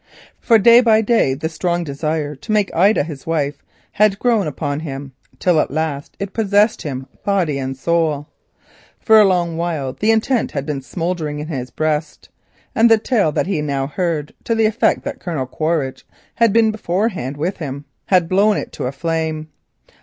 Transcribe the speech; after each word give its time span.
For 0.39 0.57
day 0.57 0.81
by 0.81 1.01
day 1.01 1.35
the 1.35 1.47
strong 1.47 1.83
desire 1.83 2.33
to 2.33 2.51
make 2.51 2.73
Ida 2.73 3.03
his 3.03 3.27
wife 3.27 3.61
had 3.91 4.17
grown 4.17 4.47
upon 4.47 4.79
him, 4.79 5.11
till 5.37 5.59
at 5.59 5.69
last 5.69 6.17
it 6.19 6.33
possessed 6.33 6.81
him 6.81 7.05
body 7.23 7.59
and 7.59 7.77
soul. 7.77 8.25
For 8.99 9.19
a 9.21 9.25
long 9.25 9.57
while 9.57 9.93
the 9.93 10.09
intent 10.09 10.53
had 10.53 10.65
been 10.65 10.81
smouldering 10.81 11.37
in 11.37 11.49
his 11.49 11.69
breast, 11.69 12.29
and 12.73 12.89
the 12.89 12.97
tale 12.97 13.31
that 13.33 13.45
he 13.45 13.61
now 13.61 13.85
heard, 13.85 14.33
to 14.45 14.55
the 14.55 14.65
effect 14.65 15.03
that 15.03 15.19
Colonel 15.19 15.45
Quaritch 15.45 16.03
had 16.33 16.51
been 16.51 16.71
beforehand 16.71 17.37
with 17.37 17.57
him, 17.57 17.85
had 18.07 18.27
blown 18.27 18.57
it 18.57 18.63
into 18.69 18.85
a 18.87 18.91
flame. 18.91 19.49